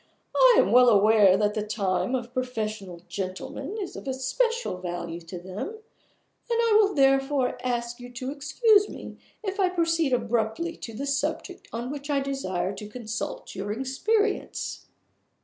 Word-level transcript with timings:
"I 0.35 0.55
am 0.57 0.71
well 0.71 0.89
aware 0.89 1.37
that 1.37 1.53
the 1.53 1.61
time 1.61 2.15
of 2.15 2.33
professional 2.33 3.01
gentlemen 3.07 3.77
is 3.79 3.95
of 3.95 4.07
especial 4.07 4.79
value 4.79 5.21
to 5.21 5.37
them; 5.37 5.59
and 5.67 5.77
I 6.49 6.75
will 6.81 6.95
therefore 6.95 7.59
ask 7.63 7.99
you 7.99 8.09
to 8.13 8.31
excuse 8.31 8.89
me 8.89 9.17
if 9.43 9.59
I 9.59 9.69
proceed 9.69 10.11
abruptly 10.11 10.75
to 10.75 10.95
the 10.95 11.05
subject 11.05 11.67
on 11.71 11.91
which 11.91 12.09
I 12.09 12.19
desire 12.19 12.73
to 12.77 12.89
consult 12.89 13.53
your 13.53 13.71
experience." 13.71 14.87